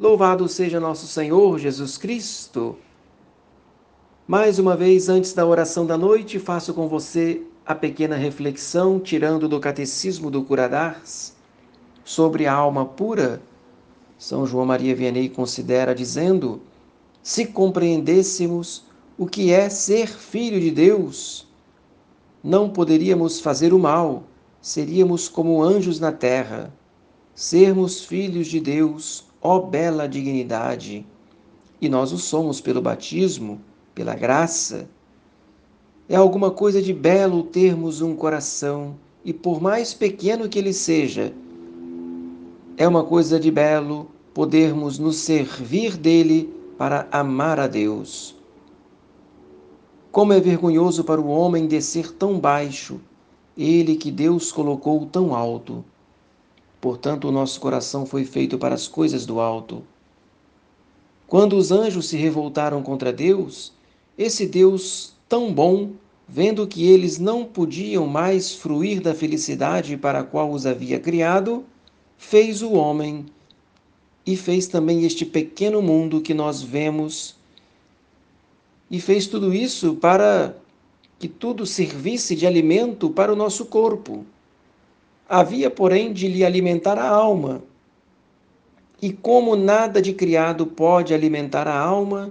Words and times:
Louvado 0.00 0.48
seja 0.48 0.78
nosso 0.78 1.08
Senhor 1.08 1.58
Jesus 1.58 1.98
Cristo. 1.98 2.76
Mais 4.28 4.60
uma 4.60 4.76
vez, 4.76 5.08
antes 5.08 5.32
da 5.32 5.44
oração 5.44 5.84
da 5.84 5.98
noite, 5.98 6.38
faço 6.38 6.72
com 6.72 6.86
você 6.86 7.42
a 7.66 7.74
pequena 7.74 8.14
reflexão, 8.14 9.00
tirando 9.00 9.48
do 9.48 9.58
Catecismo 9.58 10.30
do 10.30 10.44
Curadars, 10.44 11.34
sobre 12.04 12.46
a 12.46 12.52
alma 12.54 12.86
pura. 12.86 13.42
São 14.16 14.46
João 14.46 14.64
Maria 14.64 14.94
Vianney 14.94 15.28
considera 15.28 15.92
dizendo: 15.92 16.60
se 17.20 17.46
compreendêssemos 17.46 18.84
o 19.18 19.26
que 19.26 19.50
é 19.50 19.68
ser 19.68 20.06
filho 20.06 20.60
de 20.60 20.70
Deus, 20.70 21.44
não 22.40 22.70
poderíamos 22.70 23.40
fazer 23.40 23.74
o 23.74 23.80
mal, 23.80 24.22
seríamos 24.62 25.28
como 25.28 25.60
anjos 25.60 25.98
na 25.98 26.12
terra. 26.12 26.72
Sermos 27.34 28.04
filhos 28.04 28.46
de 28.46 28.60
Deus, 28.60 29.27
ó 29.42 29.60
bela 29.60 30.08
dignidade! 30.08 31.06
E 31.80 31.88
nós 31.88 32.12
o 32.12 32.18
somos 32.18 32.60
pelo 32.60 32.82
batismo, 32.82 33.60
pela 33.94 34.14
graça. 34.14 34.88
É 36.08 36.16
alguma 36.16 36.50
coisa 36.50 36.82
de 36.82 36.92
belo 36.92 37.42
termos 37.42 38.00
um 38.00 38.16
coração, 38.16 38.96
e 39.24 39.32
por 39.32 39.60
mais 39.60 39.94
pequeno 39.94 40.48
que 40.48 40.58
ele 40.58 40.72
seja, 40.72 41.32
é 42.76 42.86
uma 42.86 43.04
coisa 43.04 43.38
de 43.38 43.50
belo 43.50 44.08
podermos 44.32 44.98
nos 44.98 45.16
servir 45.16 45.96
dele 45.96 46.52
para 46.78 47.08
amar 47.10 47.58
a 47.58 47.66
Deus. 47.66 48.36
Como 50.12 50.32
é 50.32 50.40
vergonhoso 50.40 51.04
para 51.04 51.20
o 51.20 51.28
homem 51.28 51.66
descer 51.66 52.12
tão 52.12 52.38
baixo, 52.38 53.00
ele 53.56 53.96
que 53.96 54.10
Deus 54.10 54.52
colocou 54.52 55.04
tão 55.06 55.34
alto. 55.34 55.84
Portanto, 56.80 57.28
o 57.28 57.32
nosso 57.32 57.60
coração 57.60 58.06
foi 58.06 58.24
feito 58.24 58.56
para 58.56 58.74
as 58.74 58.86
coisas 58.86 59.26
do 59.26 59.40
alto. 59.40 59.82
Quando 61.26 61.56
os 61.56 61.70
anjos 61.72 62.08
se 62.08 62.16
revoltaram 62.16 62.82
contra 62.82 63.12
Deus, 63.12 63.72
esse 64.16 64.46
Deus 64.46 65.12
tão 65.28 65.52
bom, 65.52 65.90
vendo 66.26 66.66
que 66.66 66.86
eles 66.86 67.18
não 67.18 67.44
podiam 67.44 68.06
mais 68.06 68.54
fruir 68.54 69.00
da 69.00 69.14
felicidade 69.14 69.96
para 69.96 70.20
a 70.20 70.24
qual 70.24 70.50
os 70.50 70.66
havia 70.66 70.98
criado, 71.00 71.64
fez 72.16 72.62
o 72.62 72.72
homem 72.72 73.26
e 74.26 74.36
fez 74.36 74.66
também 74.66 75.04
este 75.04 75.24
pequeno 75.24 75.80
mundo 75.80 76.20
que 76.20 76.34
nós 76.34 76.62
vemos. 76.62 77.36
E 78.90 79.00
fez 79.00 79.26
tudo 79.26 79.52
isso 79.52 79.94
para 79.96 80.54
que 81.18 81.28
tudo 81.28 81.66
servisse 81.66 82.36
de 82.36 82.46
alimento 82.46 83.10
para 83.10 83.32
o 83.32 83.36
nosso 83.36 83.66
corpo. 83.66 84.24
Havia, 85.28 85.70
porém, 85.70 86.12
de 86.12 86.26
lhe 86.26 86.44
alimentar 86.44 86.98
a 86.98 87.08
alma. 87.08 87.62
E 89.00 89.12
como 89.12 89.54
nada 89.54 90.00
de 90.00 90.12
criado 90.12 90.66
pode 90.66 91.12
alimentar 91.12 91.68
a 91.68 91.78
alma, 91.78 92.30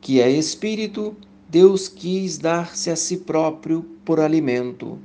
que 0.00 0.20
é 0.20 0.28
espírito, 0.28 1.16
Deus 1.48 1.86
quis 1.86 2.38
dar-se 2.38 2.90
a 2.90 2.96
si 2.96 3.18
próprio 3.18 3.84
por 4.04 4.18
alimento. 4.18 4.98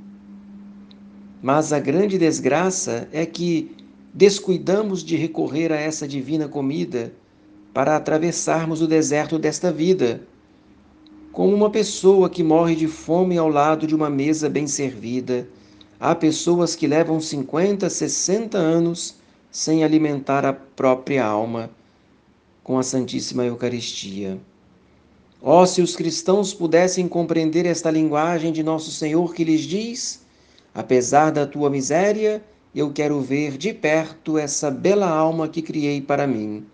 Mas 1.40 1.72
a 1.72 1.78
grande 1.78 2.18
desgraça 2.18 3.08
é 3.12 3.24
que 3.24 3.70
descuidamos 4.12 5.04
de 5.04 5.14
recorrer 5.14 5.72
a 5.72 5.76
essa 5.76 6.08
divina 6.08 6.48
comida 6.48 7.12
para 7.72 7.94
atravessarmos 7.94 8.82
o 8.82 8.88
deserto 8.88 9.38
desta 9.38 9.70
vida, 9.70 10.22
como 11.30 11.54
uma 11.54 11.70
pessoa 11.70 12.28
que 12.28 12.42
morre 12.42 12.74
de 12.74 12.88
fome 12.88 13.38
ao 13.38 13.48
lado 13.48 13.86
de 13.86 13.94
uma 13.94 14.10
mesa 14.10 14.48
bem 14.48 14.66
servida. 14.66 15.48
Há 16.00 16.14
pessoas 16.14 16.76
que 16.76 16.86
levam 16.86 17.20
50, 17.20 17.90
60 17.90 18.56
anos 18.56 19.16
sem 19.50 19.82
alimentar 19.82 20.44
a 20.44 20.52
própria 20.52 21.26
alma 21.26 21.70
com 22.62 22.78
a 22.78 22.84
Santíssima 22.84 23.44
Eucaristia. 23.44 24.38
Ó, 25.42 25.62
oh, 25.62 25.66
se 25.66 25.82
os 25.82 25.96
cristãos 25.96 26.54
pudessem 26.54 27.08
compreender 27.08 27.66
esta 27.66 27.90
linguagem 27.90 28.52
de 28.52 28.62
Nosso 28.62 28.92
Senhor 28.92 29.34
que 29.34 29.42
lhes 29.42 29.62
diz: 29.62 30.20
apesar 30.72 31.32
da 31.32 31.44
tua 31.44 31.68
miséria, 31.68 32.44
eu 32.72 32.92
quero 32.92 33.20
ver 33.20 33.56
de 33.56 33.72
perto 33.72 34.38
essa 34.38 34.70
bela 34.70 35.08
alma 35.08 35.48
que 35.48 35.62
criei 35.62 36.00
para 36.00 36.28
mim. 36.28 36.64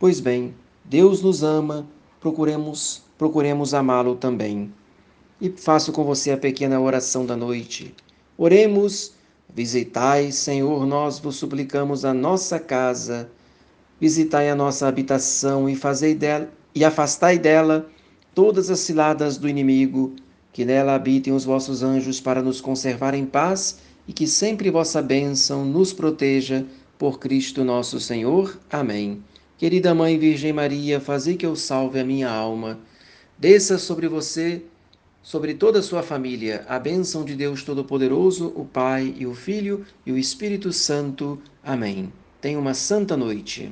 Pois 0.00 0.18
bem, 0.18 0.52
Deus 0.84 1.22
nos 1.22 1.44
ama, 1.44 1.86
procuremos, 2.20 3.02
procuremos 3.16 3.72
amá-lo 3.72 4.16
também. 4.16 4.72
E 5.40 5.48
faço 5.48 5.92
com 5.92 6.02
você 6.02 6.32
a 6.32 6.36
pequena 6.36 6.80
oração 6.80 7.24
da 7.24 7.36
noite. 7.36 7.94
Oremos, 8.36 9.12
visitai, 9.54 10.32
Senhor, 10.32 10.86
nós 10.86 11.18
vos 11.18 11.36
suplicamos 11.36 12.04
a 12.04 12.14
nossa 12.14 12.58
casa, 12.58 13.30
visitai 14.00 14.48
a 14.48 14.54
nossa 14.54 14.88
habitação 14.88 15.68
e 15.68 15.76
fazei 15.76 16.14
dela 16.14 16.50
e 16.74 16.84
afastai 16.84 17.38
dela 17.38 17.88
todas 18.34 18.70
as 18.70 18.80
ciladas 18.80 19.36
do 19.36 19.48
inimigo, 19.48 20.16
que 20.52 20.64
nela 20.64 20.94
habitem 20.94 21.32
os 21.32 21.44
vossos 21.44 21.82
anjos 21.82 22.20
para 22.20 22.42
nos 22.42 22.60
conservar 22.60 23.14
em 23.14 23.26
paz 23.26 23.80
e 24.08 24.12
que 24.12 24.26
sempre 24.26 24.70
vossa 24.70 25.02
bênção 25.02 25.64
nos 25.64 25.92
proteja 25.92 26.64
por 26.98 27.18
Cristo 27.18 27.64
nosso 27.64 28.00
Senhor. 28.00 28.58
Amém. 28.70 29.22
Querida 29.58 29.94
Mãe 29.94 30.18
Virgem 30.18 30.52
Maria, 30.52 30.98
fazei 31.00 31.36
que 31.36 31.46
eu 31.46 31.54
salve 31.54 32.00
a 32.00 32.04
minha 32.04 32.30
alma. 32.30 32.80
Desça 33.38 33.78
sobre 33.78 34.08
você, 34.08 34.62
sobre 35.22 35.54
toda 35.54 35.78
a 35.78 35.82
sua 35.82 36.02
família, 36.02 36.64
a 36.68 36.78
bênção 36.78 37.24
de 37.24 37.36
Deus 37.36 37.62
Todo-Poderoso, 37.62 38.52
o 38.56 38.64
Pai 38.64 39.14
e 39.16 39.26
o 39.26 39.34
Filho 39.34 39.86
e 40.04 40.12
o 40.12 40.18
Espírito 40.18 40.72
Santo. 40.72 41.40
Amém. 41.62 42.12
Tenha 42.40 42.58
uma 42.58 42.74
santa 42.74 43.16
noite. 43.16 43.70